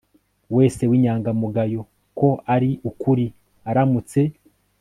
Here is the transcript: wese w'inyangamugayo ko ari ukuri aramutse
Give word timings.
wese 0.55 0.83
w'inyangamugayo 0.89 1.81
ko 2.19 2.29
ari 2.55 2.69
ukuri 2.89 3.25
aramutse 3.69 4.19